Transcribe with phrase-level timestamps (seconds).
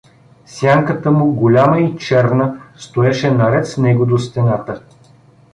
[0.53, 4.81] Сянката му, голяма и черна, стоеше наред с него до стената.